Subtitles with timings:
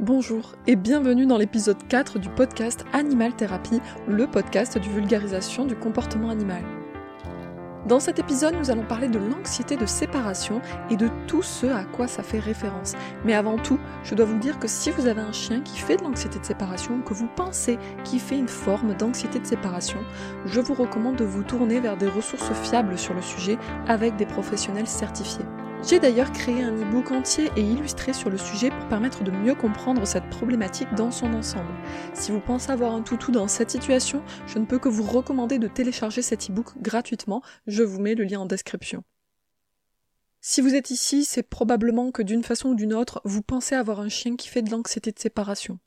[0.00, 5.76] Bonjour et bienvenue dans l'épisode 4 du podcast Animal Thérapie, le podcast de vulgarisation du
[5.76, 6.64] comportement animal.
[7.86, 10.60] Dans cet épisode, nous allons parler de l'anxiété de séparation
[10.90, 12.96] et de tout ce à quoi ça fait référence.
[13.24, 15.96] Mais avant tout, je dois vous dire que si vous avez un chien qui fait
[15.96, 20.00] de l'anxiété de séparation, que vous pensez qu'il fait une forme d'anxiété de séparation,
[20.44, 24.26] je vous recommande de vous tourner vers des ressources fiables sur le sujet avec des
[24.26, 25.44] professionnels certifiés.
[25.86, 29.54] J'ai d'ailleurs créé un e-book entier et illustré sur le sujet pour permettre de mieux
[29.54, 31.74] comprendre cette problématique dans son ensemble.
[32.14, 35.58] Si vous pensez avoir un toutou dans cette situation, je ne peux que vous recommander
[35.58, 39.04] de télécharger cet e-book gratuitement, je vous mets le lien en description.
[40.46, 44.00] Si vous êtes ici, c'est probablement que d'une façon ou d'une autre, vous pensez avoir
[44.00, 45.78] un chien qui fait de l'anxiété de séparation.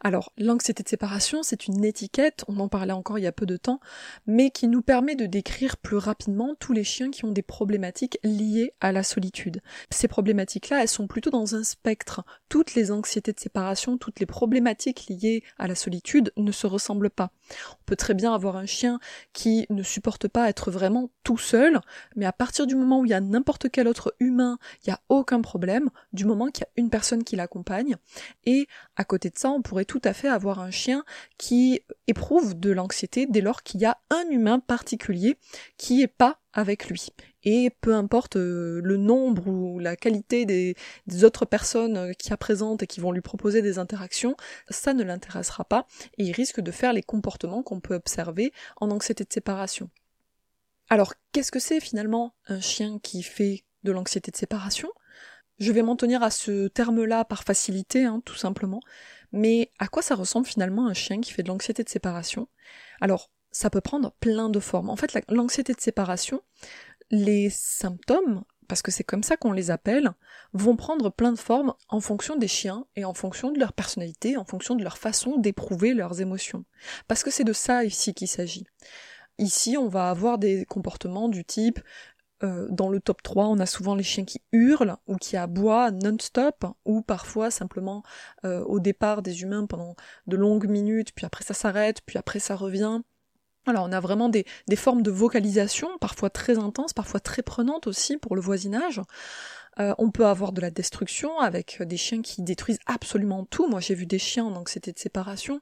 [0.00, 3.46] Alors, l'anxiété de séparation, c'est une étiquette, on en parlait encore il y a peu
[3.46, 3.78] de temps,
[4.26, 8.18] mais qui nous permet de décrire plus rapidement tous les chiens qui ont des problématiques
[8.24, 9.60] liées à la solitude.
[9.90, 12.24] Ces problématiques-là, elles sont plutôt dans un spectre.
[12.48, 17.10] Toutes les anxiétés de séparation, toutes les problématiques liées à la solitude ne se ressemblent
[17.10, 17.30] pas.
[17.74, 18.98] On peut très bien avoir un chien
[19.32, 21.80] qui ne supporte pas être vraiment tout seul,
[22.16, 24.94] mais à partir du moment où il y a n'importe quel autre humain, il n'y
[24.94, 27.96] a aucun problème, du moment qu'il y a une personne qui l'accompagne.
[28.44, 31.04] Et à côté de ça, on pourrait tout à fait avoir un chien
[31.38, 35.36] qui éprouve de l'anxiété dès lors qu'il y a un humain particulier
[35.76, 37.08] qui est pas avec lui.
[37.42, 40.74] Et peu importe euh, le nombre ou la qualité des,
[41.24, 44.36] autres personnes qui a présentes et qui vont lui proposer des interactions,
[44.68, 45.86] ça ne l'intéressera pas
[46.18, 49.90] et il risque de faire les comportements qu'on peut observer en anxiété de séparation.
[50.88, 54.90] Alors, qu'est-ce que c'est finalement un chien qui fait de l'anxiété de séparation.
[55.58, 58.80] Je vais m'en tenir à ce terme-là par facilité, hein, tout simplement.
[59.32, 62.48] Mais à quoi ça ressemble finalement un chien qui fait de l'anxiété de séparation?
[63.00, 64.90] Alors, ça peut prendre plein de formes.
[64.90, 66.42] En fait, l'anxiété de séparation,
[67.10, 70.12] les symptômes, parce que c'est comme ça qu'on les appelle,
[70.52, 74.36] vont prendre plein de formes en fonction des chiens et en fonction de leur personnalité,
[74.36, 76.64] en fonction de leur façon d'éprouver leurs émotions.
[77.08, 78.64] Parce que c'est de ça ici qu'il s'agit.
[79.38, 81.80] Ici, on va avoir des comportements du type
[82.42, 85.90] euh, dans le top 3, on a souvent les chiens qui hurlent ou qui aboient
[85.90, 88.02] non-stop, ou parfois simplement
[88.44, 89.94] euh, au départ des humains pendant
[90.26, 93.00] de longues minutes, puis après ça s'arrête, puis après ça revient.
[93.66, 97.86] Alors on a vraiment des, des formes de vocalisation, parfois très intenses, parfois très prenantes
[97.86, 99.02] aussi pour le voisinage.
[99.80, 103.68] Euh, on peut avoir de la destruction avec des chiens qui détruisent absolument tout.
[103.68, 105.60] Moi j'ai vu des chiens, donc c'était de séparation,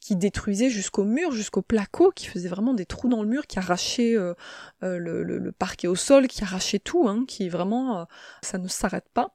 [0.00, 3.58] qui détruisaient jusqu'au mur, jusqu'au placo, qui faisaient vraiment des trous dans le mur, qui
[3.58, 4.34] arrachaient euh,
[4.82, 8.06] euh, le, parquet au sol, qui arrachaient tout, hein, qui vraiment
[8.42, 9.34] ça ne s'arrête pas.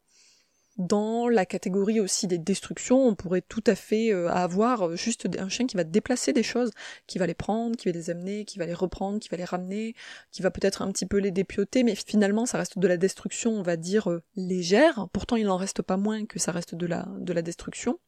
[0.80, 5.28] Dans la catégorie aussi des destructions, on pourrait tout à fait euh, avoir euh, juste
[5.38, 6.72] un chien qui va déplacer des choses,
[7.06, 9.44] qui va les prendre, qui va les amener, qui va les reprendre, qui va les
[9.44, 9.94] ramener,
[10.32, 13.52] qui va peut-être un petit peu les dépioter, mais finalement ça reste de la destruction,
[13.52, 15.10] on va dire, euh, légère.
[15.12, 18.00] Pourtant il n'en reste pas moins que ça reste de la, de la destruction.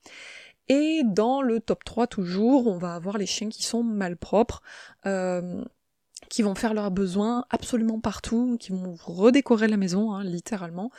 [0.69, 4.61] Et dans le top 3 toujours, on va avoir les chiens qui sont malpropres.
[5.05, 5.61] Euh,
[6.31, 10.89] qui vont faire leurs besoins absolument partout, qui vont redécorer la maison, hein, littéralement,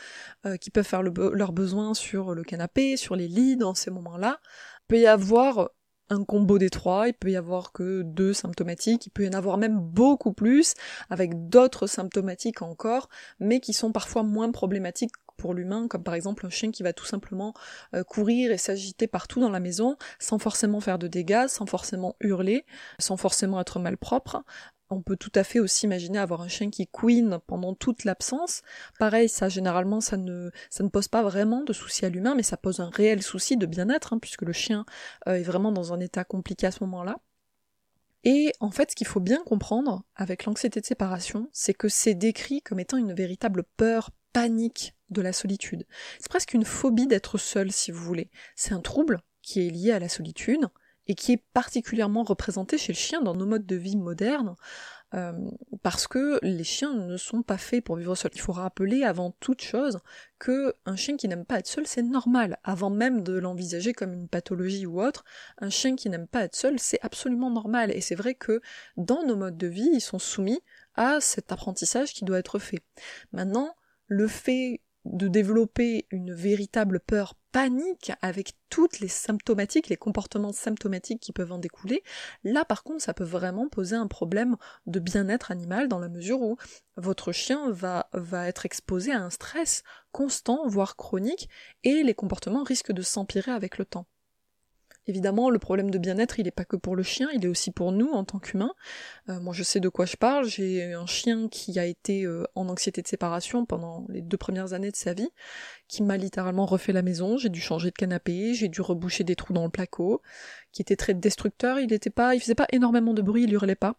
[0.44, 4.40] euh, qui peuvent faire leurs besoins sur le canapé, sur les lits dans ces moments-là.
[4.44, 5.70] Il peut y avoir
[6.10, 9.32] un combo des trois, il peut y avoir que deux symptomatiques, il peut y en
[9.32, 10.74] avoir même beaucoup plus,
[11.08, 13.08] avec d'autres symptomatiques encore,
[13.40, 16.92] mais qui sont parfois moins problématiques pour l'humain, comme par exemple un chien qui va
[16.92, 17.54] tout simplement
[17.94, 22.16] euh, courir et s'agiter partout dans la maison, sans forcément faire de dégâts, sans forcément
[22.20, 22.66] hurler,
[22.98, 24.44] sans forcément être malpropre,
[24.92, 28.62] on peut tout à fait aussi imaginer avoir un chien qui queen pendant toute l'absence.
[28.98, 32.42] Pareil, ça généralement ça ne ça ne pose pas vraiment de souci à l'humain, mais
[32.42, 34.84] ça pose un réel souci de bien-être, hein, puisque le chien
[35.28, 37.18] euh, est vraiment dans un état compliqué à ce moment-là.
[38.24, 42.14] Et en fait, ce qu'il faut bien comprendre avec l'anxiété de séparation, c'est que c'est
[42.14, 45.86] décrit comme étant une véritable peur, panique de la solitude.
[46.20, 48.30] C'est presque une phobie d'être seul, si vous voulez.
[48.54, 50.68] C'est un trouble qui est lié à la solitude,
[51.06, 54.54] et qui est particulièrement représenté chez le chien dans nos modes de vie modernes,
[55.14, 55.32] euh,
[55.82, 58.30] parce que les chiens ne sont pas faits pour vivre seuls.
[58.34, 59.98] Il faut rappeler avant toute chose
[60.38, 62.58] que un chien qui n'aime pas être seul, c'est normal.
[62.64, 65.24] Avant même de l'envisager comme une pathologie ou autre,
[65.58, 67.90] un chien qui n'aime pas être seul, c'est absolument normal.
[67.94, 68.62] Et c'est vrai que
[68.96, 70.60] dans nos modes de vie, ils sont soumis
[70.94, 72.82] à cet apprentissage qui doit être fait.
[73.32, 73.74] Maintenant,
[74.06, 81.20] le fait de développer une véritable peur panique avec toutes les symptomatiques, les comportements symptomatiques
[81.20, 82.02] qui peuvent en découler,
[82.44, 84.56] là par contre ça peut vraiment poser un problème
[84.86, 86.56] de bien-être animal dans la mesure où
[86.96, 91.48] votre chien va, va être exposé à un stress constant, voire chronique,
[91.84, 94.06] et les comportements risquent de s'empirer avec le temps.
[95.08, 97.72] Évidemment, le problème de bien-être, il n'est pas que pour le chien, il est aussi
[97.72, 98.72] pour nous en tant qu'humains.
[99.28, 100.44] Euh, moi, je sais de quoi je parle.
[100.46, 104.74] J'ai un chien qui a été euh, en anxiété de séparation pendant les deux premières
[104.74, 105.30] années de sa vie,
[105.88, 107.36] qui m'a littéralement refait la maison.
[107.36, 110.22] J'ai dû changer de canapé, j'ai dû reboucher des trous dans le placo,
[110.70, 111.80] qui était très destructeur.
[111.80, 113.96] Il était pas, il faisait pas énormément de bruit, il hurlait pas.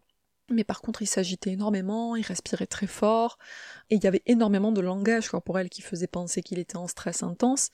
[0.50, 3.38] Mais par contre, il s'agitait énormément, il respirait très fort,
[3.88, 7.22] et il y avait énormément de langage corporel qui faisait penser qu'il était en stress
[7.22, 7.70] intense,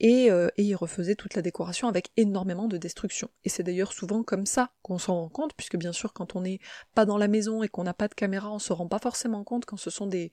[0.00, 3.30] et, euh, et, il refaisait toute la décoration avec énormément de destruction.
[3.44, 6.42] Et c'est d'ailleurs souvent comme ça qu'on s'en rend compte, puisque bien sûr, quand on
[6.42, 6.60] n'est
[6.94, 9.42] pas dans la maison et qu'on n'a pas de caméra, on se rend pas forcément
[9.42, 10.30] compte quand ce sont des,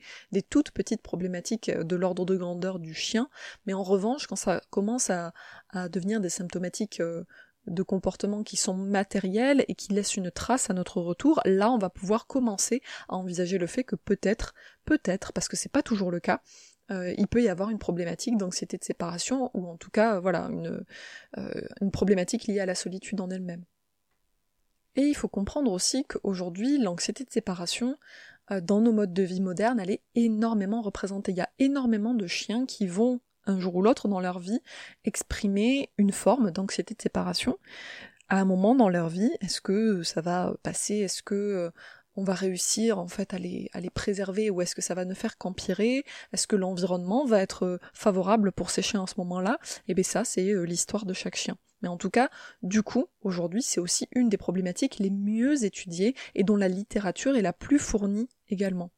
[0.49, 3.29] toutes petites problématiques de l'ordre de grandeur du chien,
[3.65, 5.33] mais en revanche, quand ça commence à,
[5.69, 7.23] à devenir des symptomatiques euh,
[7.67, 11.77] de comportements qui sont matériels et qui laissent une trace à notre retour, là on
[11.77, 14.53] va pouvoir commencer à envisager le fait que peut-être,
[14.85, 16.41] peut-être, parce que c'est pas toujours le cas,
[16.91, 20.43] euh, il peut y avoir une problématique d'anxiété de séparation ou en tout cas voilà
[20.45, 20.85] une,
[21.37, 23.65] euh, une problématique liée à la solitude en elle-même.
[24.95, 27.97] Et il faut comprendre aussi qu'aujourd'hui l'anxiété de séparation
[28.51, 31.33] euh, dans nos modes de vie modernes elle est énormément représentée.
[31.33, 34.59] Il y a énormément de chiens qui vont un jour ou l'autre dans leur vie
[35.05, 37.57] exprimer une forme d'anxiété de séparation.
[38.29, 40.95] À un moment dans leur vie Est-ce que ça va passer?
[40.95, 41.71] Est-ce que euh,
[42.15, 44.49] on va réussir en fait à les, à les préserver?
[44.49, 46.03] Ou est-ce que ça va ne faire qu'empirer?
[46.33, 49.59] Est-ce que l'environnement va être euh, favorable pour ces chiens en ce moment-là?
[49.63, 51.57] Et eh bien ça, c'est euh, l'histoire de chaque chien.
[51.81, 52.29] Mais en tout cas,
[52.63, 57.37] du coup, aujourd'hui, c'est aussi une des problématiques les mieux étudiées et dont la littérature
[57.37, 58.91] est la plus fournie également.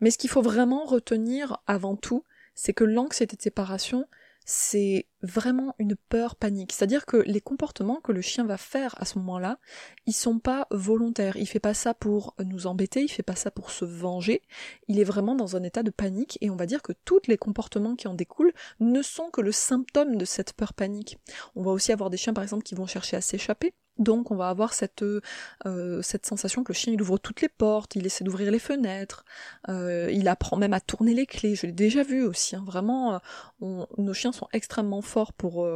[0.00, 2.24] Mais ce qu'il faut vraiment retenir avant tout,
[2.62, 4.06] c'est que l'anxiété de séparation,
[4.44, 6.74] c'est vraiment une peur panique.
[6.74, 9.58] C'est-à-dire que les comportements que le chien va faire à ce moment-là,
[10.04, 11.38] ils sont pas volontaires.
[11.38, 14.42] Il fait pas ça pour nous embêter, il fait pas ça pour se venger.
[14.88, 17.38] Il est vraiment dans un état de panique et on va dire que tous les
[17.38, 21.16] comportements qui en découlent ne sont que le symptôme de cette peur panique.
[21.54, 23.72] On va aussi avoir des chiens par exemple qui vont chercher à s'échapper.
[24.00, 27.48] Donc on va avoir cette, euh, cette sensation que le chien il ouvre toutes les
[27.48, 29.26] portes, il essaie d'ouvrir les fenêtres,
[29.68, 32.64] euh, il apprend même à tourner les clés, je l'ai déjà vu aussi, hein.
[32.66, 33.20] vraiment,
[33.62, 35.68] euh, nos chiens sont extrêmement forts pour,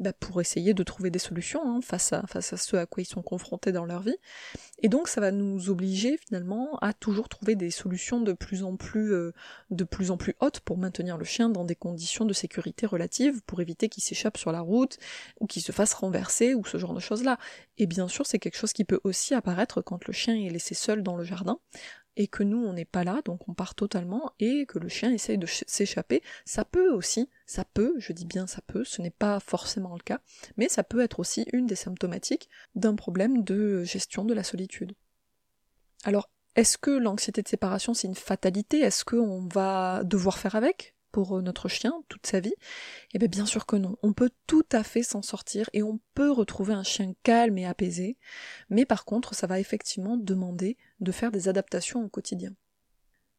[0.00, 3.02] bah, pour essayer de trouver des solutions hein, face, à, face à ce à quoi
[3.02, 4.16] ils sont confrontés dans leur vie.
[4.82, 8.76] Et donc ça va nous obliger finalement à toujours trouver des solutions de plus en
[8.76, 9.32] plus, euh,
[9.70, 13.42] de plus, en plus hautes pour maintenir le chien dans des conditions de sécurité relatives,
[13.46, 14.98] pour éviter qu'il s'échappe sur la route,
[15.40, 17.38] ou qu'il se fasse renverser, ou ce genre de choses-là.
[17.78, 20.74] Et bien sûr, c'est quelque chose qui peut aussi apparaître quand le chien est laissé
[20.74, 21.58] seul dans le jardin,
[22.16, 25.12] et que nous on n'est pas là, donc on part totalement, et que le chien
[25.12, 29.10] essaye de s'échapper, ça peut aussi, ça peut, je dis bien ça peut, ce n'est
[29.10, 30.20] pas forcément le cas,
[30.56, 34.94] mais ça peut être aussi une des symptomatiques d'un problème de gestion de la solitude.
[36.04, 38.80] Alors, est-ce que l'anxiété de séparation c'est une fatalité?
[38.80, 40.93] Est-ce qu'on va devoir faire avec?
[41.14, 42.56] Pour euh, notre chien toute sa vie
[43.12, 43.96] Eh bien bien sûr que non.
[44.02, 47.66] On peut tout à fait s'en sortir et on peut retrouver un chien calme et
[47.66, 48.18] apaisé,
[48.68, 52.52] mais par contre ça va effectivement demander de faire des adaptations au quotidien.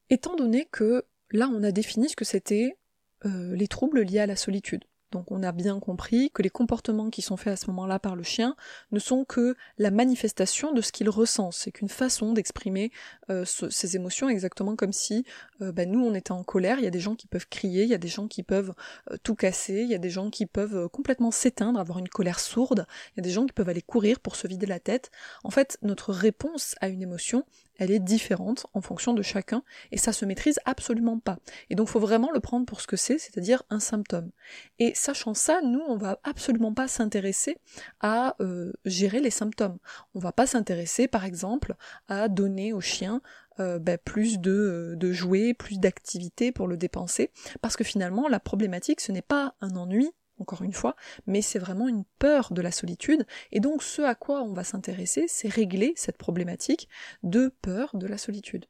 [0.10, 2.78] Étant donné que là on a défini ce que c'était
[3.26, 4.86] euh, les troubles liés à la solitude.
[5.12, 8.16] Donc on a bien compris que les comportements qui sont faits à ce moment-là par
[8.16, 8.56] le chien
[8.92, 11.52] ne sont que la manifestation de ce qu'il ressent.
[11.52, 12.92] C'est qu'une façon d'exprimer
[13.30, 15.26] euh, ses émotions exactement comme si
[15.62, 16.80] euh, bah, nous on était en colère.
[16.80, 18.74] Il y a des gens qui peuvent crier, il y a des gens qui peuvent
[19.12, 22.40] euh, tout casser, il y a des gens qui peuvent complètement s'éteindre, avoir une colère
[22.40, 25.12] sourde, il y a des gens qui peuvent aller courir pour se vider la tête.
[25.44, 27.46] En fait, notre réponse à une émotion,
[27.78, 31.38] elle est différente en fonction de chacun et ça se maîtrise absolument pas.
[31.70, 34.32] Et donc faut vraiment le prendre pour ce que c'est, c'est-à-dire un symptôme.
[34.80, 37.58] Et sachant ça, nous on va absolument pas s'intéresser
[38.00, 39.78] à euh, gérer les symptômes.
[40.14, 41.76] On va pas s'intéresser par exemple
[42.08, 43.22] à donner au chien
[43.60, 48.40] euh, ben, plus euh, de jouets, plus d'activités pour le dépenser, parce que finalement la
[48.40, 50.96] problématique ce n'est pas un ennui, encore une fois,
[51.28, 54.64] mais c'est vraiment une peur de la solitude, et donc ce à quoi on va
[54.64, 56.90] s'intéresser, c'est régler cette problématique
[57.24, 58.66] de peur de la solitude.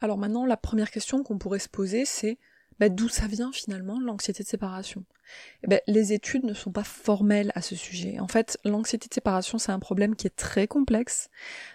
[0.00, 2.38] Alors maintenant, la première question qu'on pourrait se poser, c'est
[2.78, 5.04] bah, d'où ça vient finalement l'anxiété de séparation?
[5.62, 8.18] Eh ben, Les études ne sont pas formelles à ce sujet.
[8.18, 11.30] En fait, l'anxiété de séparation, c'est un problème qui est très complexe,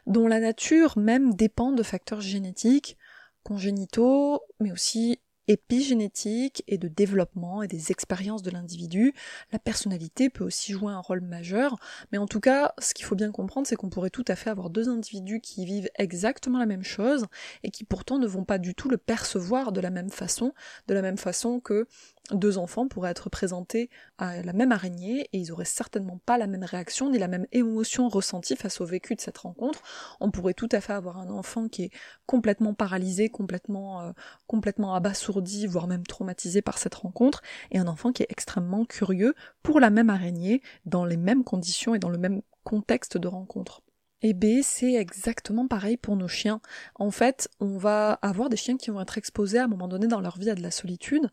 [0.05, 2.97] dont la nature même dépend de facteurs génétiques,
[3.43, 9.13] congénitaux, mais aussi épigénétique et de développement et des expériences de l'individu.
[9.51, 11.77] La personnalité peut aussi jouer un rôle majeur,
[12.11, 14.49] mais en tout cas, ce qu'il faut bien comprendre, c'est qu'on pourrait tout à fait
[14.49, 17.25] avoir deux individus qui vivent exactement la même chose
[17.63, 20.53] et qui pourtant ne vont pas du tout le percevoir de la même façon,
[20.87, 21.87] de la même façon que
[22.31, 26.47] deux enfants pourraient être présentés à la même araignée et ils auraient certainement pas la
[26.47, 29.81] même réaction ni la même émotion ressentie face au vécu de cette rencontre.
[30.19, 31.91] On pourrait tout à fait avoir un enfant qui est
[32.25, 34.11] complètement paralysé, complètement, euh,
[34.47, 37.41] complètement abasourdi, voire même traumatisé par cette rencontre,
[37.71, 41.95] et un enfant qui est extrêmement curieux pour la même araignée, dans les mêmes conditions
[41.95, 43.81] et dans le même contexte de rencontre.
[44.23, 46.59] Et B, c'est exactement pareil pour nos chiens.
[46.95, 50.07] En fait, on va avoir des chiens qui vont être exposés à un moment donné
[50.07, 51.29] dans leur vie à de la solitude,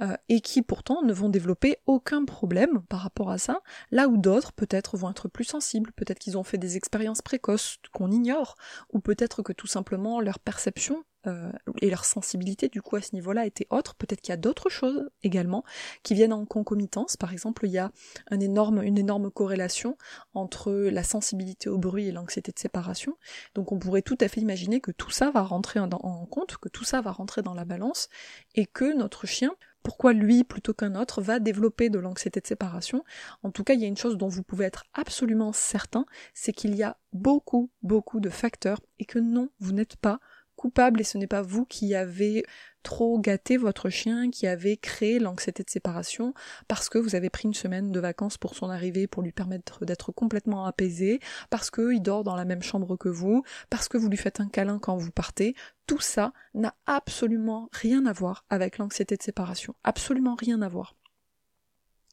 [0.00, 4.16] euh, et qui pourtant ne vont développer aucun problème par rapport à ça, là où
[4.16, 8.56] d'autres peut-être vont être plus sensibles, peut-être qu'ils ont fait des expériences précoces qu'on ignore,
[8.92, 11.50] ou peut-être que tout simplement leur perception euh,
[11.82, 14.68] et leur sensibilité du coup à ce niveau-là était autre, peut-être qu'il y a d'autres
[14.68, 15.64] choses également
[16.04, 17.90] qui viennent en concomitance, par exemple il y a
[18.30, 19.98] un énorme, une énorme corrélation
[20.32, 23.16] entre la sensibilité au bruit et l'anxiété de séparation,
[23.56, 26.68] donc on pourrait tout à fait imaginer que tout ça va rentrer en compte, que
[26.68, 28.08] tout ça va rentrer dans la balance,
[28.54, 29.50] et que notre chien
[29.82, 33.04] pourquoi lui plutôt qu'un autre va développer de l'anxiété de séparation.
[33.42, 36.04] En tout cas, il y a une chose dont vous pouvez être absolument certain,
[36.34, 40.20] c'est qu'il y a beaucoup, beaucoup de facteurs et que non, vous n'êtes pas
[40.58, 42.44] coupable et ce n'est pas vous qui avez
[42.82, 46.34] trop gâté votre chien, qui avez créé l'anxiété de séparation
[46.68, 49.84] parce que vous avez pris une semaine de vacances pour son arrivée pour lui permettre
[49.84, 54.08] d'être complètement apaisé, parce qu'il dort dans la même chambre que vous, parce que vous
[54.08, 55.54] lui faites un câlin quand vous partez.
[55.86, 59.74] Tout ça n'a absolument rien à voir avec l'anxiété de séparation.
[59.84, 60.97] Absolument rien à voir.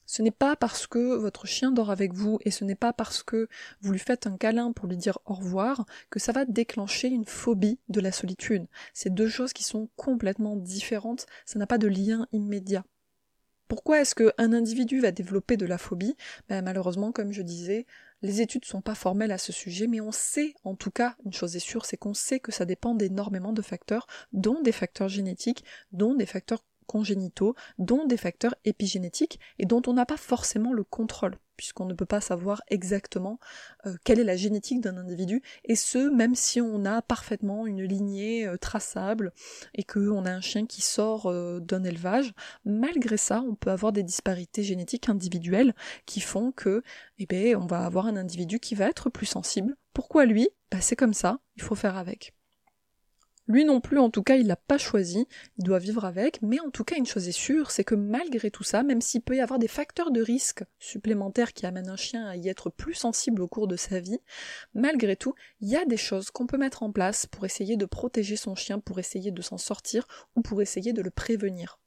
[0.06, 3.22] Ce n'est pas parce que votre chien dort avec vous et ce n'est pas parce
[3.22, 3.48] que
[3.80, 7.24] vous lui faites un câlin pour lui dire au revoir que ça va déclencher une
[7.24, 8.66] phobie de la solitude.
[8.94, 12.84] C'est deux choses qui sont complètement différentes, ça n'a pas de lien immédiat.
[13.68, 16.16] Pourquoi est-ce qu'un individu va développer de la phobie?
[16.48, 17.84] Ben, Malheureusement, comme je disais,
[18.22, 21.16] les études ne sont pas formelles à ce sujet, mais on sait, en tout cas,
[21.24, 24.72] une chose est sûre, c'est qu'on sait que ça dépend d'énormément de facteurs, dont des
[24.72, 30.16] facteurs génétiques, dont des facteurs congénitaux, dont des facteurs épigénétiques et dont on n'a pas
[30.16, 33.38] forcément le contrôle, puisqu'on ne peut pas savoir exactement
[33.86, 37.82] euh, quelle est la génétique d'un individu, et ce, même si on a parfaitement une
[37.82, 39.32] lignée euh, traçable
[39.74, 42.32] et qu'on a un chien qui sort euh, d'un élevage,
[42.64, 45.74] malgré ça, on peut avoir des disparités génétiques individuelles
[46.04, 46.82] qui font que,
[47.18, 49.76] eh ben, on va avoir un individu qui va être plus sensible.
[49.92, 50.48] Pourquoi lui?
[50.70, 52.35] Bah, C'est comme ça, il faut faire avec.
[53.48, 56.58] Lui non plus, en tout cas, il l'a pas choisi, il doit vivre avec, mais
[56.58, 59.36] en tout cas, une chose est sûre, c'est que malgré tout ça, même s'il peut
[59.36, 62.94] y avoir des facteurs de risque supplémentaires qui amènent un chien à y être plus
[62.94, 64.18] sensible au cours de sa vie,
[64.74, 67.86] malgré tout, il y a des choses qu'on peut mettre en place pour essayer de
[67.86, 71.78] protéger son chien, pour essayer de s'en sortir, ou pour essayer de le prévenir.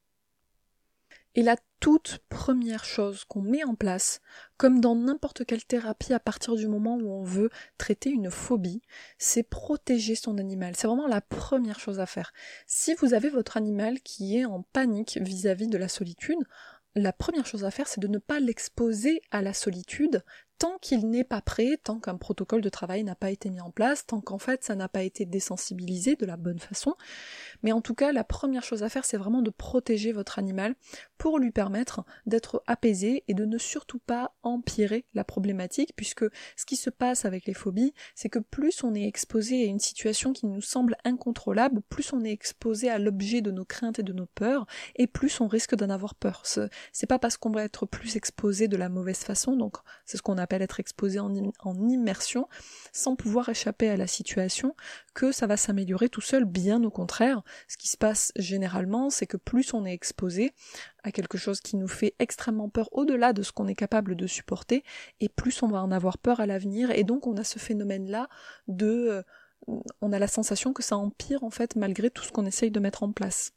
[1.36, 4.20] Et la toute première chose qu'on met en place,
[4.56, 8.82] comme dans n'importe quelle thérapie à partir du moment où on veut traiter une phobie,
[9.16, 10.74] c'est protéger son animal.
[10.76, 12.32] C'est vraiment la première chose à faire.
[12.66, 16.44] Si vous avez votre animal qui est en panique vis-à-vis -vis de la solitude,
[16.96, 20.24] la première chose à faire, c'est de ne pas l'exposer à la solitude
[20.60, 23.70] tant qu'il n'est pas prêt, tant qu'un protocole de travail n'a pas été mis en
[23.70, 26.96] place, tant qu'en fait ça n'a pas été désensibilisé de la bonne façon.
[27.62, 30.74] Mais en tout cas, la première chose à faire, c'est vraiment de protéger votre animal
[31.16, 36.26] pour lui permettre d'être apaisé et de ne surtout pas empirer la problématique, puisque
[36.56, 39.80] ce qui se passe avec les phobies, c'est que plus on est exposé à une
[39.80, 44.02] situation qui nous semble incontrôlable, plus on est exposé à l'objet de nos craintes et
[44.02, 46.42] de nos peurs, et plus on risque d'en avoir peur.
[46.44, 50.22] C'est pas parce qu'on va être plus exposé de la mauvaise façon, donc c'est ce
[50.22, 51.32] qu'on a être exposé en,
[51.88, 52.48] immersion
[52.92, 54.74] sans pouvoir échapper à la situation
[55.14, 57.42] que ça va s'améliorer tout seul, bien au contraire.
[57.68, 60.52] Ce qui se passe généralement, c'est que plus on est exposé
[61.02, 64.26] à quelque chose qui nous fait extrêmement peur au-delà de ce qu'on est capable de
[64.26, 64.84] supporter,
[65.20, 68.28] et plus on va en avoir peur à l'avenir, et donc on a ce phénomène-là
[68.68, 68.86] de...
[68.86, 69.22] Euh,
[70.00, 72.80] on a la sensation que ça empire en fait malgré tout ce qu'on essaye de
[72.80, 73.52] mettre en place.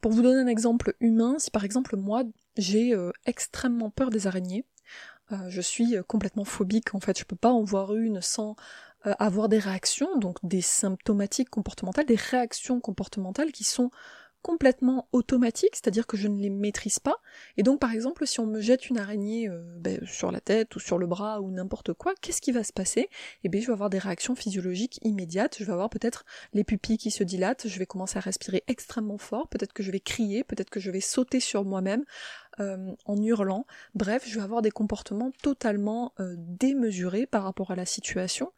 [0.00, 2.22] Pour vous donner un exemple humain, si par exemple moi
[2.56, 4.64] j'ai euh, extrêmement peur des araignées,
[5.48, 8.56] je suis euh, complètement phobique en fait, je peux pas en voir une sans
[9.06, 13.90] euh, avoir des réactions, donc des symptomatiques comportementales, des réactions comportementales qui sont
[14.42, 17.16] complètement automatiques, c'est-à-dire que je ne les maîtrise pas.
[17.56, 20.78] Et donc par exemple, si on me jette une araignée ben, sur la tête ou
[20.78, 23.08] sur le bras ou n'importe quoi, qu'est-ce qui va se passer?
[23.42, 26.98] Eh bien je vais avoir des réactions physiologiques immédiates, je vais avoir peut-être les pupilles
[26.98, 30.44] qui se dilatent, je vais commencer à respirer extrêmement fort, peut-être que je vais crier,
[30.44, 32.04] peut-être que je vais sauter sur moi-même,
[32.60, 33.66] euh, en hurlant.
[33.94, 38.50] Bref, je vais avoir des comportements totalement euh, démesurés par rapport à la situation,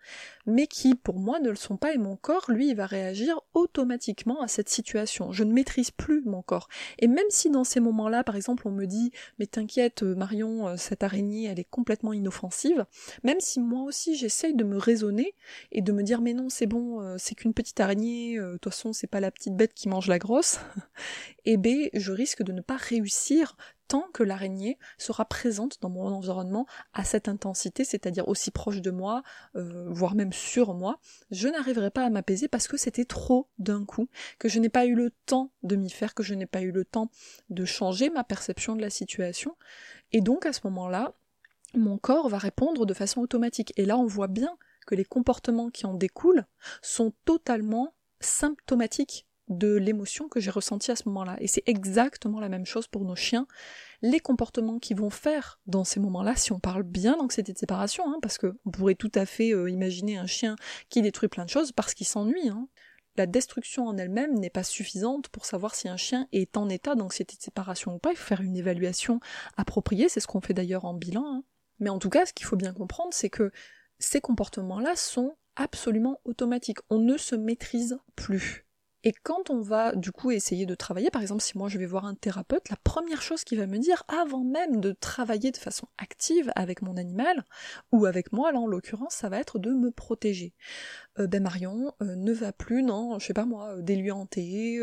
[0.47, 3.41] mais qui pour moi ne le sont pas et mon corps, lui, il va réagir
[3.55, 5.33] automatiquement à cette situation.
[5.33, 6.69] Je ne maîtrise plus mon corps.
[7.01, 11.03] Et même si dans ces moments-là, par exemple, on me dit mais t'inquiète Marion, cette
[11.03, 12.87] araignée, elle est complètement inoffensive,
[13.25, 15.35] même si moi aussi j'essaye de me raisonner
[15.73, 18.93] et de me dire mais non, c'est bon, c'est qu'une petite araignée, de toute façon,
[18.93, 20.61] c'est pas la petite bête qui mange la grosse,
[21.45, 23.57] et B, je risque de ne pas réussir
[23.89, 28.91] tant que l'araignée sera présente dans mon environnement à cette intensité, c'est-à-dire aussi proche de
[28.91, 29.23] moi,
[29.57, 33.85] euh, voire même sur moi, je n'arriverai pas à m'apaiser parce que c'était trop d'un
[33.85, 36.61] coup, que je n'ai pas eu le temps de m'y faire, que je n'ai pas
[36.61, 37.11] eu le temps
[37.51, 39.57] de changer ma perception de la situation.
[40.13, 41.15] Et donc à ce moment-là,
[41.75, 43.73] mon corps va répondre de façon automatique.
[43.77, 46.47] Et là, on voit bien que les comportements qui en découlent
[46.83, 51.37] sont totalement symptomatiques de l'émotion que j'ai ressentie à ce moment-là.
[51.41, 53.47] Et c'est exactement la même chose pour nos chiens.
[54.03, 58.05] Les comportements qu'ils vont faire dans ces moments-là, si on parle bien d'anxiété de séparation,
[58.07, 60.57] hein, parce qu'on pourrait tout à fait euh, imaginer un chien
[60.89, 62.49] qui détruit plein de choses parce qu'il s'ennuie.
[62.49, 62.69] Hein.
[63.17, 66.95] La destruction en elle-même n'est pas suffisante pour savoir si un chien est en état
[66.95, 68.13] d'anxiété de séparation ou pas.
[68.13, 69.19] Il faut faire une évaluation
[69.57, 71.25] appropriée, c'est ce qu'on fait d'ailleurs en bilan.
[71.27, 71.45] Hein.
[71.81, 73.51] Mais en tout cas, ce qu'il faut bien comprendre, c'est que
[73.99, 76.79] ces comportements-là sont absolument automatiques.
[76.91, 78.68] On ne se maîtrise plus.
[79.09, 81.87] Et quand on va du coup essayer de travailler, par exemple si moi je vais
[81.87, 85.57] voir un thérapeute, la première chose qu'il va me dire avant même de travailler de
[85.57, 87.47] façon active avec mon animal,
[87.91, 90.53] ou avec moi là en l'occurrence, ça va être de me protéger.
[91.19, 94.13] Euh, ben Marion euh, ne va plus dans, je sais pas moi, euh, des lieux
[94.13, 94.79] hantés,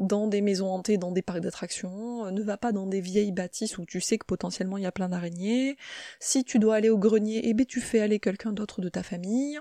[0.00, 3.78] dans des maisons hantées, dans des parcs d'attractions, ne va pas dans des vieilles bâtisses
[3.78, 5.76] où tu sais que potentiellement il y a plein d'araignées.
[6.18, 9.04] Si tu dois aller au grenier, eh ben tu fais aller quelqu'un d'autre de ta
[9.04, 9.60] famille.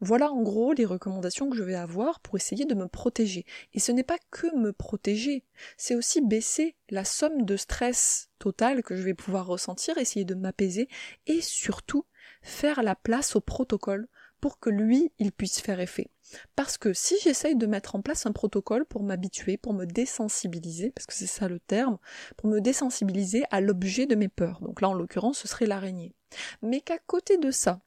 [0.00, 3.37] Voilà en gros les recommandations que je vais avoir pour essayer de me protéger.
[3.74, 5.44] Et ce n'est pas que me protéger,
[5.76, 10.34] c'est aussi baisser la somme de stress total que je vais pouvoir ressentir, essayer de
[10.34, 10.88] m'apaiser
[11.26, 12.04] et surtout
[12.42, 14.08] faire la place au protocole
[14.40, 16.10] pour que lui, il puisse faire effet.
[16.54, 20.90] Parce que si j'essaye de mettre en place un protocole pour m'habituer, pour me désensibiliser,
[20.90, 21.98] parce que c'est ça le terme,
[22.36, 26.14] pour me désensibiliser à l'objet de mes peurs, donc là en l'occurrence ce serait l'araignée,
[26.62, 27.80] mais qu'à côté de ça,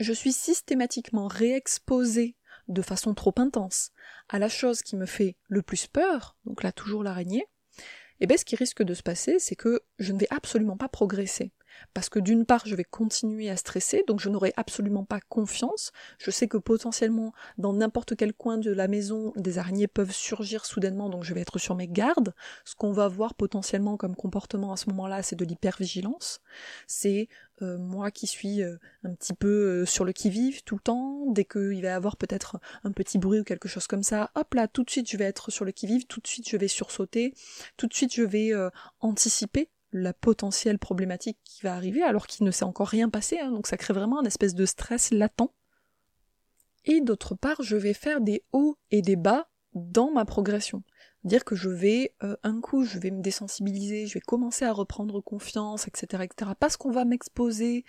[0.00, 2.36] je suis systématiquement réexposée
[2.68, 3.90] de façon trop intense
[4.28, 7.46] à la chose qui me fait le plus peur, donc là toujours l'araignée,
[8.20, 10.88] eh bien ce qui risque de se passer, c'est que je ne vais absolument pas
[10.88, 11.52] progresser
[11.92, 15.92] parce que d'une part je vais continuer à stresser, donc je n'aurai absolument pas confiance.
[16.18, 20.64] Je sais que potentiellement dans n'importe quel coin de la maison, des araignées peuvent surgir
[20.64, 22.34] soudainement, donc je vais être sur mes gardes.
[22.64, 26.40] Ce qu'on va voir potentiellement comme comportement à ce moment-là, c'est de l'hypervigilance.
[26.86, 27.28] C'est
[27.62, 29.48] euh, moi qui suis euh, un petit peu
[29.82, 33.18] euh, sur le qui-vive tout le temps, dès qu'il va y avoir peut-être un petit
[33.18, 35.64] bruit ou quelque chose comme ça, hop là, tout de suite je vais être sur
[35.64, 37.32] le qui-vive, tout de suite je vais sursauter,
[37.76, 38.52] tout de suite je vais
[39.00, 43.52] anticiper la potentielle problématique qui va arriver alors qu'il ne s'est encore rien passé, hein,
[43.52, 45.52] donc ça crée vraiment un espèce de stress latent.
[46.84, 50.82] Et d'autre part, je vais faire des hauts et des bas dans ma progression.
[51.24, 54.72] Dire que je vais, euh, un coup, je vais me désensibiliser, je vais commencer à
[54.72, 57.84] reprendre confiance, etc., etc., parce qu'on va m'exposer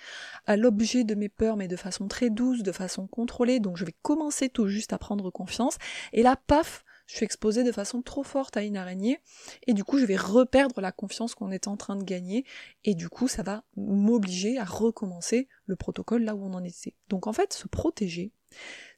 [0.45, 3.86] à l'objet de mes peurs, mais de façon très douce, de façon contrôlée, donc je
[3.86, 5.78] vais commencer tout juste à prendre confiance,
[6.13, 9.20] et là, paf, je suis exposée de façon trop forte à une araignée,
[9.68, 12.46] et du coup je vais reperdre la confiance qu'on est en train de gagner,
[12.84, 16.96] et du coup ça va m'obliger à recommencer le protocole là où on en était.
[17.10, 18.32] Donc en fait, se protéger,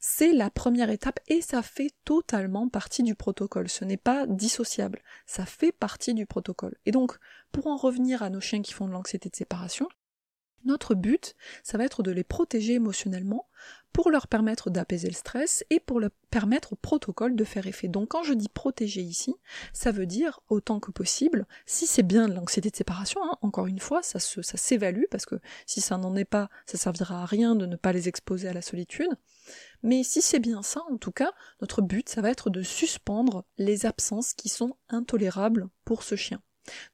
[0.00, 3.68] c'est la première étape et ça fait totalement partie du protocole.
[3.68, 5.02] Ce n'est pas dissociable.
[5.26, 6.76] Ça fait partie du protocole.
[6.86, 7.18] Et donc,
[7.52, 9.88] pour en revenir à nos chiens qui font de l'anxiété de séparation,
[10.64, 13.48] notre but, ça va être de les protéger émotionnellement
[13.92, 17.88] pour leur permettre d'apaiser le stress et pour leur permettre au protocole de faire effet.
[17.88, 19.34] Donc quand je dis protéger ici,
[19.72, 23.80] ça veut dire autant que possible, si c'est bien l'anxiété de séparation, hein, encore une
[23.80, 27.54] fois, ça, ça s'évalue parce que si ça n'en est pas, ça servira à rien
[27.54, 29.10] de ne pas les exposer à la solitude.
[29.82, 33.44] Mais si c'est bien ça, en tout cas, notre but, ça va être de suspendre
[33.56, 36.40] les absences qui sont intolérables pour ce chien.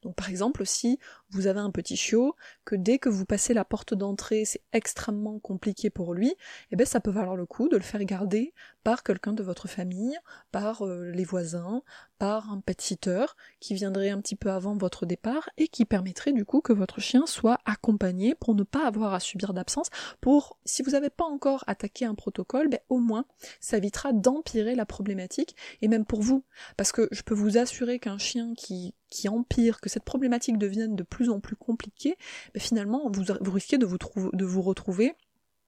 [0.03, 0.99] Donc par exemple, si
[1.35, 5.39] vous avez un petit chiot, que dès que vous passez la porte d'entrée, c'est extrêmement
[5.39, 6.35] compliqué pour lui,
[6.71, 8.53] eh bien ça peut valoir le coup de le faire garder
[8.85, 10.17] par quelqu'un de votre famille,
[10.53, 11.83] par euh, les voisins,
[12.19, 13.27] par un pet sitter
[13.61, 17.01] qui viendrait un petit peu avant votre départ et qui permettrait du coup que votre
[17.01, 19.89] chien soit accompagné pour ne pas avoir à subir d'absence,
[20.21, 23.25] pour si vous n'avez pas encore attaqué un protocole, ben, au moins
[23.61, 26.45] ça évitera d'empirer la problématique et même pour vous,
[26.77, 30.97] parce que je peux vous assurer qu'un chien qui qui empire, que cette problématique devienne
[30.97, 32.17] de plus en plus compliquée,
[32.55, 33.99] ben, finalement vous, risquez de vous,
[34.33, 35.15] de vous retrouver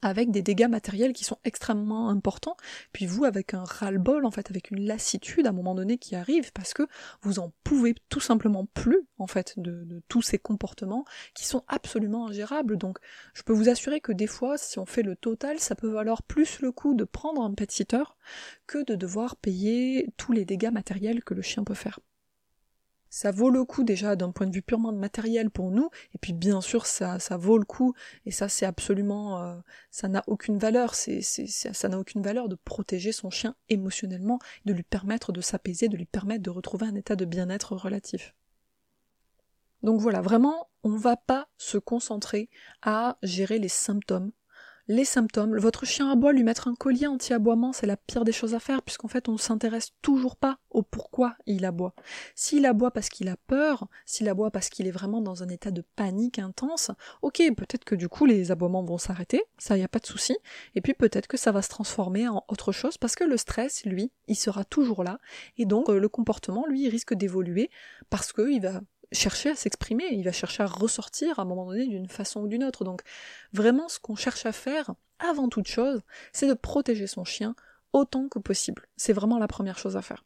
[0.02, 2.56] avec des dégâts matériels qui sont extrêmement importants,
[2.92, 6.14] puis vous avec un ras-le-bol, en fait, avec une lassitude à un moment donné qui
[6.14, 6.86] arrive, parce que
[7.22, 12.28] vous en pouvez tout simplement plus, en fait, de, tous ces comportements qui sont absolument
[12.28, 12.76] ingérables.
[12.76, 12.98] Donc,
[13.34, 16.22] je peux vous assurer que des fois, si on fait le total, ça peut valoir
[16.22, 18.04] plus le coup de prendre un pet sitter
[18.66, 22.00] que de devoir payer tous les dégâts matériels que le chien peut faire
[23.16, 26.34] ça vaut le coup déjà d'un point de vue purement matériel pour nous, et puis
[26.34, 27.94] bien sûr ça, ça vaut le coup,
[28.26, 29.56] et ça c'est absolument, euh,
[29.90, 34.74] ça n'a aucune valeur, c'est, ça n'a aucune valeur de protéger son chien émotionnellement, de
[34.74, 38.34] lui permettre de s'apaiser, de lui permettre de retrouver un état de bien-être relatif.
[39.82, 42.50] Donc voilà, vraiment, on va pas se concentrer
[42.82, 44.30] à gérer les symptômes
[44.88, 45.56] les symptômes.
[45.58, 48.82] Votre chien aboie, lui mettre un collier anti-aboiement, c'est la pire des choses à faire,
[48.82, 51.94] puisqu'en fait on ne s'intéresse toujours pas au pourquoi il aboie.
[52.34, 55.70] S'il aboie parce qu'il a peur, s'il aboie parce qu'il est vraiment dans un état
[55.70, 56.90] de panique intense,
[57.22, 60.36] ok, peut-être que du coup les aboiements vont s'arrêter, ça y a pas de souci,
[60.74, 63.84] et puis peut-être que ça va se transformer en autre chose, parce que le stress,
[63.84, 65.18] lui, il sera toujours là,
[65.58, 67.70] et donc euh, le comportement, lui, risque d'évoluer,
[68.10, 68.80] parce qu'il va
[69.12, 72.48] chercher à s'exprimer, il va chercher à ressortir à un moment donné d'une façon ou
[72.48, 72.84] d'une autre.
[72.84, 73.02] Donc
[73.52, 77.54] vraiment ce qu'on cherche à faire, avant toute chose, c'est de protéger son chien
[77.92, 78.86] autant que possible.
[78.96, 80.24] C'est vraiment la première chose à faire.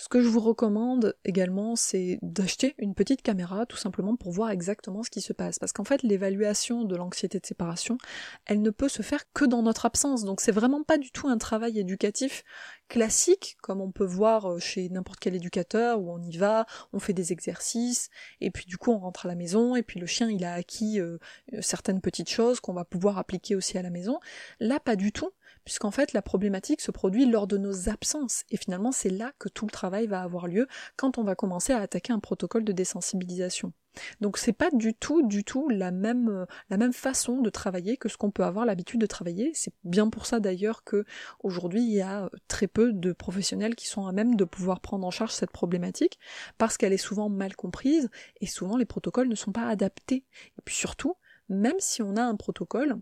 [0.00, 4.48] Ce que je vous recommande également, c'est d'acheter une petite caméra, tout simplement pour voir
[4.48, 5.58] exactement ce qui se passe.
[5.58, 7.98] Parce qu'en fait, l'évaluation de l'anxiété de séparation,
[8.46, 10.24] elle ne peut se faire que dans notre absence.
[10.24, 12.44] Donc c'est vraiment pas du tout un travail éducatif
[12.88, 16.98] classique, comme on peut voir euh, chez n'importe quel éducateur, où on y va, on
[16.98, 18.08] fait des exercices,
[18.40, 20.54] et puis du coup on rentre à la maison, et puis le chien il a
[20.54, 21.18] acquis euh,
[21.60, 24.18] certaines petites choses qu'on va pouvoir appliquer aussi à la maison.
[24.60, 25.30] Là, pas du tout
[25.64, 29.48] puisqu'en fait la problématique se produit lors de nos absences, et finalement c'est là que
[29.48, 32.72] tout le travail va avoir lieu quand on va commencer à attaquer un protocole de
[32.72, 33.72] désensibilisation.
[34.20, 38.08] Donc c'est pas du tout, du tout la même, la même façon de travailler que
[38.08, 39.50] ce qu'on peut avoir l'habitude de travailler.
[39.54, 41.04] C'est bien pour ça d'ailleurs que
[41.42, 45.06] aujourd'hui il y a très peu de professionnels qui sont à même de pouvoir prendre
[45.06, 46.18] en charge cette problématique
[46.58, 50.24] parce qu'elle est souvent mal comprise et souvent les protocoles ne sont pas adaptés.
[50.58, 51.16] Et puis surtout,
[51.48, 52.96] même si on a un protocole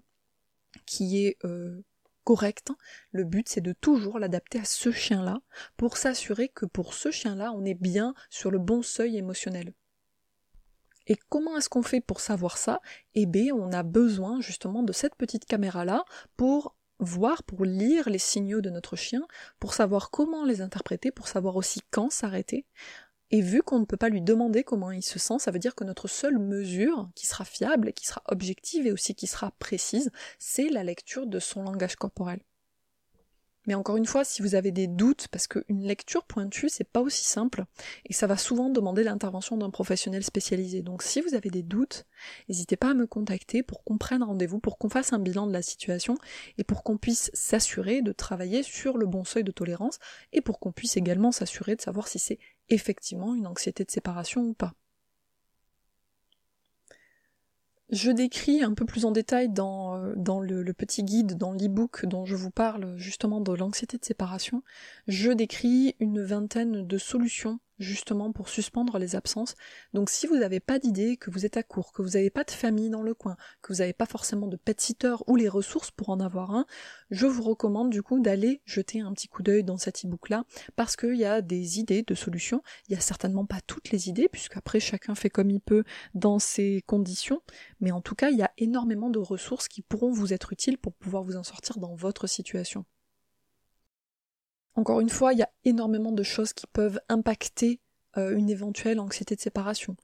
[0.87, 1.83] qui est euh,
[2.29, 2.73] correct.
[3.11, 5.41] Le but, c'est de toujours l'adapter à ce chien-là
[5.79, 9.73] pour s'assurer que pour ce chien-là, on est bien sur le bon seuil émotionnel.
[11.07, 12.83] Et comment est-ce qu'on fait pour savoir ça?
[13.15, 16.05] Eh bien, on a besoin justement de cette petite caméra-là
[16.37, 19.27] pour voir, pour lire les signaux de notre chien,
[19.59, 22.67] pour savoir comment les interpréter, pour savoir aussi quand s'arrêter.
[23.31, 25.75] Et vu qu'on ne peut pas lui demander comment il se sent, ça veut dire
[25.75, 30.11] que notre seule mesure, qui sera fiable, qui sera objective et aussi qui sera précise,
[30.39, 32.41] c'est la lecture de son langage corporel.
[33.69, 37.03] Mais encore une fois, si vous avez des doutes, parce qu'une lecture pointue, c'est pas
[37.03, 37.67] aussi simple,
[38.07, 40.81] et ça va souvent demander l'intervention d'un professionnel spécialisé.
[40.81, 42.07] Donc si vous avez des doutes,
[42.49, 45.53] n'hésitez pas à me contacter pour qu'on prenne rendez-vous, pour qu'on fasse un bilan de
[45.53, 46.17] la situation,
[46.57, 49.99] et pour qu'on puisse s'assurer de travailler sur le bon seuil de tolérance,
[50.33, 52.39] et pour qu'on puisse également s'assurer de savoir si c'est
[52.71, 54.75] effectivement une anxiété de séparation ou pas.
[57.91, 62.27] Je décris un peu plus en détail dans, euh, le, petit guide, dans l'e-book dont
[62.27, 64.63] je vous parle justement de l'anxiété de séparation,
[65.07, 69.55] je décris une vingtaine de solutions justement pour suspendre les absences.
[69.93, 72.45] Donc si vous n'avez pas d'idée, que vous êtes à court, que vous n'avez pas
[72.45, 75.49] de famille dans le coin, que vous n'avez pas forcément de pet sitter ou les
[75.49, 76.67] ressources pour en avoir un,
[77.11, 80.45] je vous recommande du coup d'aller jeter un petit coup d'œil dans cet e-book là,
[80.77, 82.63] parce qu'il y a des idées de solutions.
[82.89, 86.39] Il y a certainement pas toutes les idées, puisqu'après chacun fait comme il peut dans
[86.39, 87.43] ses conditions,
[87.81, 90.79] mais en tout cas il y a énormément de ressources qui pourront vous être utiles
[90.79, 92.85] pour pouvoir vous en sortir dans votre situation.
[94.79, 97.81] Encore une fois, il y a énormément de choses qui peuvent impacter
[98.17, 99.97] euh, une éventuelle anxiété de séparation.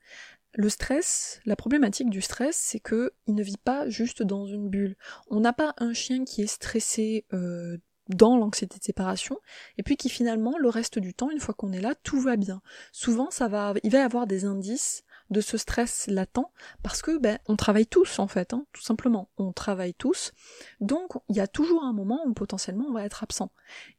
[0.54, 4.68] Le stress, la problématique du stress, c'est que il ne vit pas juste dans une
[4.68, 4.96] bulle.
[5.30, 9.38] On n'a pas un chien qui est stressé euh, dans l'anxiété de séparation,
[9.78, 12.34] et puis qui finalement, le reste du temps, une fois qu'on est là, tout va
[12.34, 12.60] bien.
[12.90, 15.04] Souvent, ça va, il va y avoir des indices
[15.34, 16.50] de ce stress latent
[16.82, 19.28] parce que ben on travaille tous en fait, hein, tout simplement.
[19.36, 20.32] On travaille tous.
[20.80, 23.50] Donc il y a toujours un moment où potentiellement on va être absent.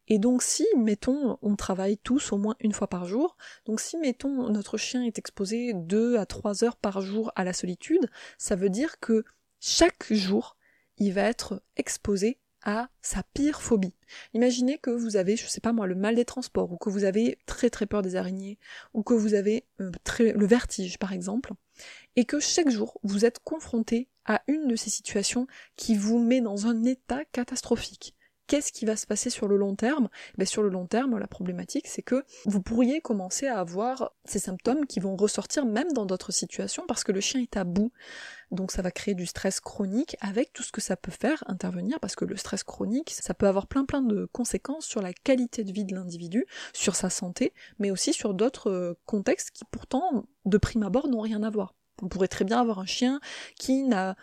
[0.08, 3.96] Et donc si, mettons, on travaille tous au moins une fois par jour, donc si,
[3.98, 8.56] mettons, notre chien est exposé deux à trois heures par jour à la solitude, ça
[8.56, 9.24] veut dire que
[9.60, 10.56] chaque jour,
[10.98, 13.94] il va être exposé à sa pire phobie.
[14.34, 17.04] Imaginez que vous avez, je sais pas moi, le mal des transports, ou que vous
[17.04, 18.58] avez très très peur des araignées,
[18.92, 21.52] ou que vous avez euh, le vertige par exemple,
[22.16, 26.40] et que chaque jour vous êtes confronté à une de ces situations qui vous met
[26.40, 28.15] dans un état catastrophique.
[28.46, 30.08] Qu'est-ce qui va se passer sur le long terme?
[30.38, 34.38] Ben, Sur le long terme, la problématique, c'est que vous pourriez commencer à avoir ces
[34.38, 37.92] symptômes qui vont ressortir même dans d'autres situations parce que le chien est à bout.
[38.52, 41.98] Donc ça va créer du stress chronique avec tout ce que ça peut faire intervenir
[41.98, 45.64] parce que le stress chronique, ça peut avoir plein plein de conséquences sur la qualité
[45.64, 50.26] de vie de l'individu, sur sa santé, mais aussi sur d'autres euh, contextes qui pourtant,
[50.44, 51.74] de prime abord, n'ont rien à voir.
[52.02, 53.20] On pourrait très bien avoir un chien
[53.58, 54.16] qui n'a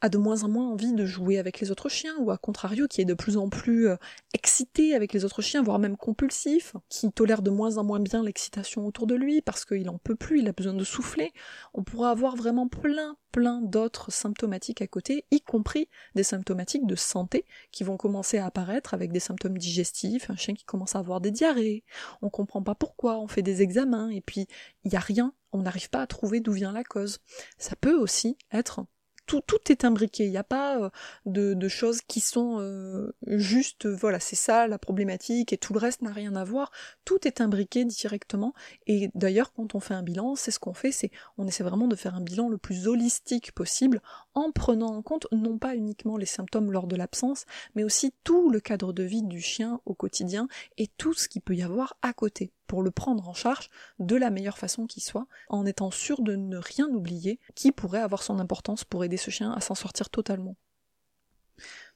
[0.00, 2.86] a de moins en moins envie de jouer avec les autres chiens, ou à contrario,
[2.88, 3.96] qui est de plus en plus euh,
[4.32, 8.22] excité avec les autres chiens, voire même compulsif, qui tolère de moins en moins bien
[8.22, 11.32] l'excitation autour de lui, parce qu'il en peut plus, il a besoin de souffler.
[11.72, 16.96] On pourra avoir vraiment plein, plein d'autres symptomatiques à côté, y compris des symptomatiques de
[16.96, 20.98] santé qui vont commencer à apparaître avec des symptômes digestifs, un chien qui commence à
[20.98, 21.84] avoir des diarrhées,
[22.22, 24.46] on comprend pas pourquoi, on fait des examens, et puis
[24.84, 27.18] il y a rien, on n'arrive pas à trouver d'où vient la cause.
[27.58, 28.84] Ça peut aussi être
[29.26, 30.24] tout, tout est imbriqué.
[30.24, 30.90] Il n'y a pas euh,
[31.26, 36.02] de, choses qui sont euh, juste, voilà, c'est ça la problématique et tout le reste
[36.02, 36.70] n'a rien à voir.
[37.04, 38.54] Tout est imbriqué directement.
[38.86, 41.88] Et d'ailleurs, quand on fait un bilan, c'est ce qu'on fait, c'est on essaie vraiment
[41.88, 44.00] de faire un bilan le plus holistique possible
[44.34, 48.50] en prenant en compte non pas uniquement les symptômes lors de l'absence, mais aussi tout
[48.50, 51.96] le cadre de vie du chien au quotidien et tout ce qu'il peut y avoir
[52.02, 55.90] à côté pour le prendre en charge de la meilleure façon qui soit, en étant
[55.90, 59.60] sûr de ne rien oublier qui pourrait avoir son importance pour aider ce chien à
[59.60, 60.56] s'en sortir totalement.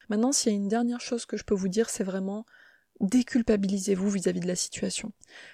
[0.08, 2.46] Maintenant, s'il y a une dernière chose que je peux vous dire, c'est vraiment
[3.00, 5.12] déculpabilisez-vous vis-à-vis de la situation.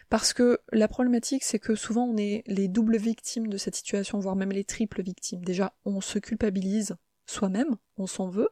[0.08, 4.18] Parce que la problématique, c'est que souvent on est les doubles victimes de cette situation,
[4.18, 5.44] voire même les triples victimes.
[5.44, 6.96] Déjà, on se culpabilise
[7.26, 8.50] soi-même, on s'en veut,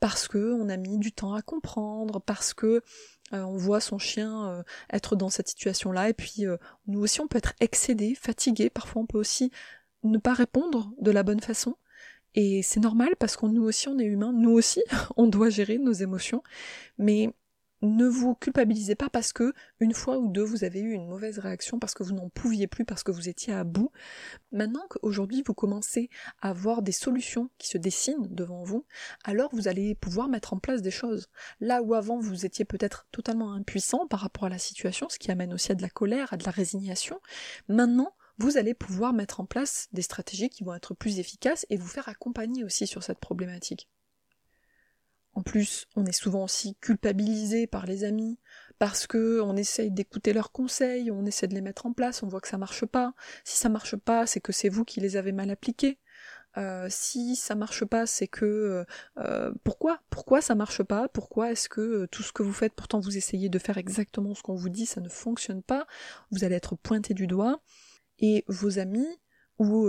[0.00, 2.82] parce que on a mis du temps à comprendre, parce que
[3.32, 4.62] euh, on voit son chien euh,
[4.92, 9.02] être dans cette situation-là, et puis euh, nous aussi on peut être excédé, fatigué, parfois
[9.02, 9.50] on peut aussi
[10.04, 11.76] ne pas répondre de la bonne façon.
[12.34, 14.82] Et c'est normal parce qu'on nous aussi on est humain, nous aussi
[15.16, 16.42] on doit gérer nos émotions,
[16.98, 17.32] mais
[17.82, 21.38] ne vous culpabilisez pas parce que une fois ou deux vous avez eu une mauvaise
[21.38, 23.90] réaction parce que vous n'en pouviez plus parce que vous étiez à bout.
[24.52, 26.08] Maintenant qu'aujourd'hui vous commencez
[26.40, 28.86] à voir des solutions qui se dessinent devant vous,
[29.24, 31.28] alors vous allez pouvoir mettre en place des choses.
[31.60, 35.30] Là où avant vous étiez peut-être totalement impuissant par rapport à la situation, ce qui
[35.30, 37.20] amène aussi à de la colère, à de la résignation,
[37.68, 41.76] maintenant vous allez pouvoir mettre en place des stratégies qui vont être plus efficaces et
[41.76, 43.88] vous faire accompagner aussi sur cette problématique.
[45.36, 48.40] En plus, on est souvent aussi culpabilisé par les amis
[48.78, 52.26] parce que on essaye d'écouter leurs conseils, on essaie de les mettre en place, on
[52.26, 53.12] voit que ça marche pas.
[53.44, 55.98] Si ça marche pas, c'est que c'est vous qui les avez mal appliqués.
[56.56, 58.84] Euh, si ça marche pas, c'est que euh,
[59.18, 60.00] euh, pourquoi?
[60.08, 61.06] Pourquoi ça marche pas?
[61.08, 64.42] Pourquoi est-ce que tout ce que vous faites, pourtant vous essayez de faire exactement ce
[64.42, 65.86] qu'on vous dit, ça ne fonctionne pas?
[66.30, 67.60] Vous allez être pointé du doigt
[68.18, 69.20] et vos amis
[69.58, 69.86] ou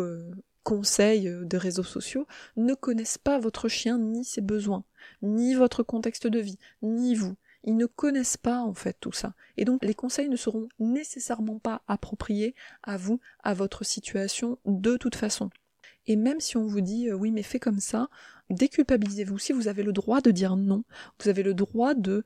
[0.68, 2.28] conseils de réseaux sociaux
[2.58, 4.84] ne connaissent pas votre chien ni ses besoins
[5.22, 7.38] ni votre contexte de vie, ni vous.
[7.64, 9.34] Ils ne connaissent pas en fait tout ça.
[9.56, 12.54] Et donc les conseils ne seront nécessairement pas appropriés
[12.84, 15.50] à vous, à votre situation, de toute façon.
[16.06, 18.10] Et même si on vous dit euh, oui mais fais comme ça,
[18.50, 20.84] déculpabilisez-vous si vous avez le droit de dire non.
[21.22, 22.26] Vous avez le droit de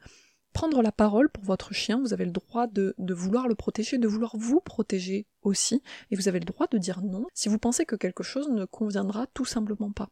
[0.53, 4.07] prendre la parole pour votre chien, vous avez le droit de, vouloir le protéger, de
[4.07, 7.85] vouloir vous protéger aussi, et vous avez le droit de dire non si vous pensez
[7.85, 10.09] que quelque chose ne conviendra tout simplement pas.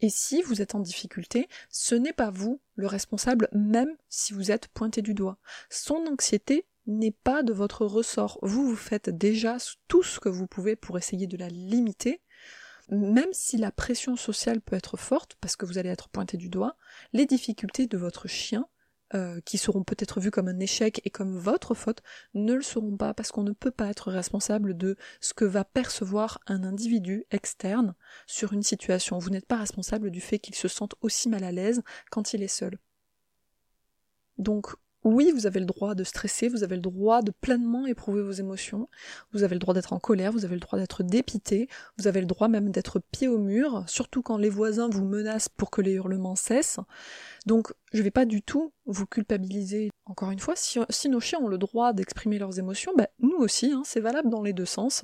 [0.00, 4.50] Et si vous êtes en difficulté, ce n'est pas vous le responsable, même si vous
[4.50, 5.38] êtes pointé du doigt.
[5.70, 8.40] Son anxiété n'est pas de votre ressort.
[8.42, 12.20] Vous, vous faites déjà tout ce que vous pouvez pour essayer de la limiter.
[12.88, 16.48] Même si la pression sociale peut être forte, parce que vous allez être pointé du
[16.48, 16.76] doigt,
[17.12, 18.66] les difficultés de votre chien
[19.14, 22.02] euh, qui seront peut-être vus comme un échec et comme votre faute,
[22.34, 25.64] ne le seront pas parce qu'on ne peut pas être responsable de ce que va
[25.64, 27.94] percevoir un individu externe
[28.26, 29.18] sur une situation.
[29.18, 32.42] Vous n'êtes pas responsable du fait qu'il se sente aussi mal à l'aise quand il
[32.42, 32.78] est seul.
[34.38, 38.22] Donc oui, vous avez le droit de stresser, vous avez le droit de pleinement éprouver
[38.22, 38.88] vos émotions,
[39.32, 42.20] vous avez le droit d'être en colère, vous avez le droit d'être dépité, vous avez
[42.20, 45.80] le droit même d'être pied au mur, surtout quand les voisins vous menacent pour que
[45.82, 46.78] les hurlements cessent.
[47.46, 49.90] Donc je vais pas du tout vous culpabiliser.
[50.06, 53.72] Encore une fois, si, nos chiens ont le droit d'exprimer leurs émotions, bah, nous aussi,
[53.72, 55.02] hein, c'est valable dans les deux sens.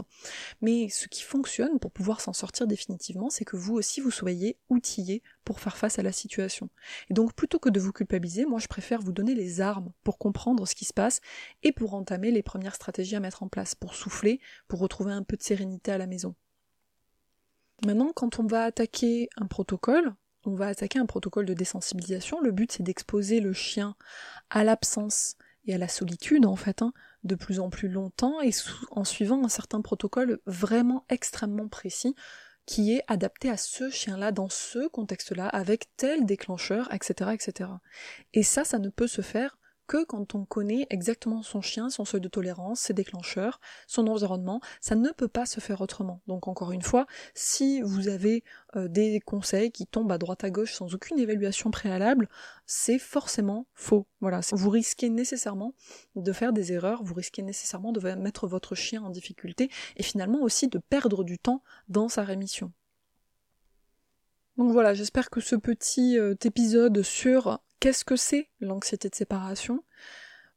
[0.60, 4.58] Mais ce qui fonctionne pour pouvoir s'en sortir définitivement, c'est que vous aussi vous soyez
[4.68, 6.68] outillés pour faire face à la situation.
[7.10, 10.18] Et donc plutôt que de vous culpabiliser, moi je préfère vous donner les armes pour
[10.18, 11.20] comprendre ce qui se passe
[11.62, 15.22] et pour entamer les premières stratégies à mettre en place, pour souffler, pour retrouver un
[15.22, 16.34] peu de sérénité à la maison.
[17.86, 20.12] Maintenant, quand on va attaquer un protocole,
[20.44, 22.40] on va attaquer un protocole de désensibilisation.
[22.40, 23.96] Le but c'est d'exposer le chien
[24.50, 26.92] à l'absence et à la solitude en fait, hein,
[27.24, 28.50] de plus en plus longtemps et
[28.90, 32.14] en suivant un certain protocole vraiment extrêmement précis
[32.68, 37.70] qui est adapté à ce chien-là, dans ce contexte-là, avec tel déclencheur, etc., etc.
[38.34, 39.57] Et ça, ça ne peut se faire
[39.88, 44.60] que quand on connaît exactement son chien, son seuil de tolérance, ses déclencheurs, son environnement,
[44.80, 46.20] ça ne peut pas se faire autrement.
[46.28, 48.44] Donc encore une fois, si vous avez
[48.76, 52.28] euh, des conseils qui tombent à droite à gauche sans aucune évaluation préalable,
[52.66, 54.06] c'est forcément faux.
[54.20, 55.74] Voilà, vous risquez nécessairement
[56.14, 60.42] de faire des erreurs, vous risquez nécessairement de mettre votre chien en difficulté et finalement
[60.42, 62.72] aussi de perdre du temps dans sa rémission.
[64.58, 69.84] Donc voilà, j'espère que ce petit euh, épisode sur qu'est-ce que c'est l'anxiété de séparation.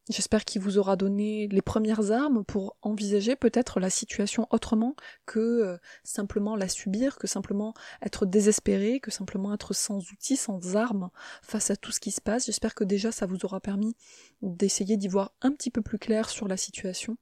[0.09, 4.95] J'espère qu'il vous aura donné les premières armes pour envisager peut-être la situation autrement
[5.27, 10.75] que euh, simplement la subir, que simplement être désespéré, que simplement être sans outils, sans
[10.75, 11.11] armes
[11.43, 12.47] face à tout ce qui se passe.
[12.47, 13.95] J'espère que déjà ça vous aura permis
[14.41, 17.17] d'essayer d'y voir un petit peu plus clair sur la situation.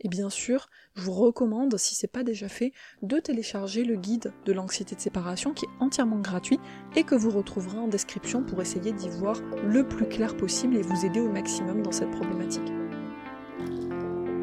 [0.00, 3.96] Et bien sûr, je vous recommande, si ce n'est pas déjà fait, de télécharger le
[3.96, 6.58] guide de l'anxiété de séparation qui est entièrement gratuit
[6.96, 10.82] et que vous retrouverez en description pour essayer d'y voir le plus clair possible et
[10.82, 12.72] vous aider au maximum dans cette problématique.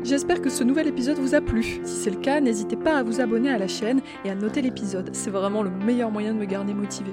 [0.03, 1.81] J'espère que ce nouvel épisode vous a plu.
[1.83, 4.61] Si c'est le cas, n'hésitez pas à vous abonner à la chaîne et à noter
[4.61, 5.09] l'épisode.
[5.13, 7.11] C'est vraiment le meilleur moyen de me garder motivé.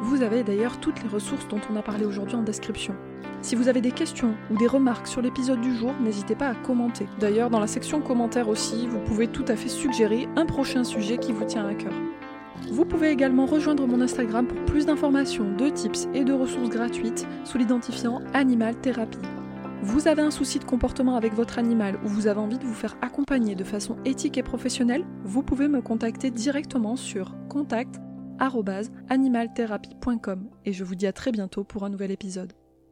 [0.00, 2.94] Vous avez d'ailleurs toutes les ressources dont on a parlé aujourd'hui en description.
[3.42, 6.54] Si vous avez des questions ou des remarques sur l'épisode du jour, n'hésitez pas à
[6.54, 7.06] commenter.
[7.18, 11.18] D'ailleurs, dans la section commentaires aussi, vous pouvez tout à fait suggérer un prochain sujet
[11.18, 11.92] qui vous tient à cœur.
[12.70, 17.26] Vous pouvez également rejoindre mon Instagram pour plus d'informations, de tips et de ressources gratuites
[17.44, 19.18] sous l'identifiant Animal Thérapie.
[19.82, 22.74] Vous avez un souci de comportement avec votre animal ou vous avez envie de vous
[22.74, 28.00] faire accompagner de façon éthique et professionnelle, vous pouvez me contacter directement sur contact
[29.08, 32.52] animalthérapie.com et je vous dis à très bientôt pour un nouvel épisode.